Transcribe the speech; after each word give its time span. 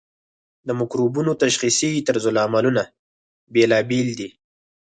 د 0.67 0.69
مکروبونو 0.79 1.31
تشخیصي 1.43 1.89
طرزالعملونه 2.07 2.83
بیلابیل 3.53 4.09
دي. 4.19 4.29